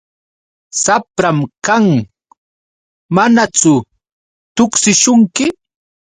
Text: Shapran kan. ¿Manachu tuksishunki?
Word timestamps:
Shapran 0.81 1.37
kan. 1.65 1.85
¿Manachu 3.15 3.75
tuksishunki? 4.55 5.45